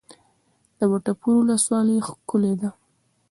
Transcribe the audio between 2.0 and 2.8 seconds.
ښکلې ده